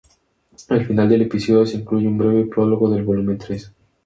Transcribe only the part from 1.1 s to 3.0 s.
episodio se incluye un breve prólogo